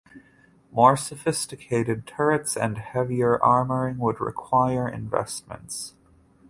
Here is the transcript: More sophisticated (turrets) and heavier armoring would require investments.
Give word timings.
More 0.71 0.97
sophisticated 0.97 2.07
(turrets) 2.07 2.57
and 2.57 2.79
heavier 2.79 3.37
armoring 3.37 3.97
would 3.97 4.19
require 4.19 4.89
investments. 4.89 5.93